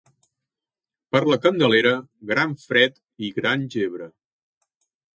[1.15, 1.93] Per la Candelera,
[2.33, 4.13] gran fred i gran gebre.